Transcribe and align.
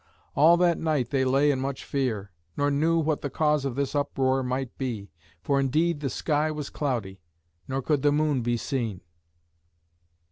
All 0.33 0.57
that 0.57 0.79
night 0.79 1.11
they 1.11 1.23
lay 1.23 1.51
in 1.51 1.59
much 1.59 1.85
fear, 1.85 2.31
nor 2.57 2.71
knew 2.71 2.97
what 2.97 3.21
the 3.21 3.29
cause 3.29 3.65
of 3.65 3.75
this 3.75 3.93
uproar 3.93 4.41
might 4.41 4.75
be, 4.79 5.11
for 5.43 5.59
indeed 5.59 5.99
the 5.99 6.09
sky 6.09 6.49
was 6.49 6.71
cloudy, 6.71 7.21
nor 7.67 7.83
could 7.83 8.01
the 8.01 8.11
moon 8.11 8.41
be 8.41 8.57
seen. 8.57 9.01